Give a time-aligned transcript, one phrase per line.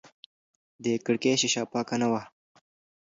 [0.83, 2.21] د کړکۍ شیشه پاکه نه وه.